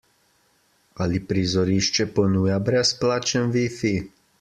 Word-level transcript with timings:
Ali 1.05 1.21
prizorišče 1.33 2.09
ponuja 2.19 2.59
brezplačen 2.71 3.59
Wi-Fi? 3.59 3.99